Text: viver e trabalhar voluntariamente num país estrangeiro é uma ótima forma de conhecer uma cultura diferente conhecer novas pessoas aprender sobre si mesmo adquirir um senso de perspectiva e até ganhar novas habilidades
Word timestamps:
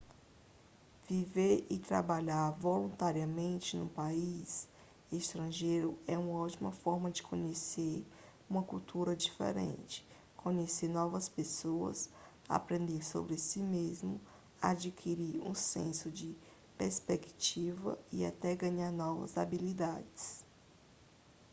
viver 1.07 1.63
e 1.69 1.77
trabalhar 1.77 2.49
voluntariamente 2.59 3.77
num 3.77 3.87
país 3.87 4.67
estrangeiro 5.11 5.95
é 6.07 6.17
uma 6.17 6.39
ótima 6.39 6.71
forma 6.71 7.11
de 7.11 7.21
conhecer 7.21 8.03
uma 8.49 8.63
cultura 8.63 9.15
diferente 9.15 10.03
conhecer 10.35 10.87
novas 10.87 11.29
pessoas 11.29 12.09
aprender 12.49 13.03
sobre 13.05 13.37
si 13.37 13.59
mesmo 13.59 14.19
adquirir 14.59 15.39
um 15.43 15.53
senso 15.53 16.09
de 16.09 16.35
perspectiva 16.79 17.95
e 18.11 18.25
até 18.25 18.55
ganhar 18.55 18.91
novas 18.91 19.37
habilidades 19.37 20.43